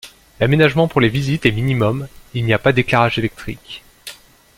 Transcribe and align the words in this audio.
L'aménagement 0.39 0.87
pour 0.87 0.99
les 0.99 1.09
visites 1.09 1.45
est 1.45 1.51
minimum, 1.51 2.07
il 2.33 2.43
n'y 2.43 2.53
a 2.53 2.57
pas 2.57 2.73
d'éclairage 2.73 3.19
électrique. 3.19 3.83